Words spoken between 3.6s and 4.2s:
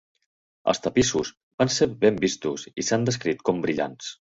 brillants.